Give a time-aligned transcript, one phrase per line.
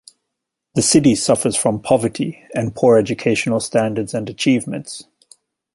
[0.73, 5.03] The city suffers from poverty, and poor educational standards and achievements.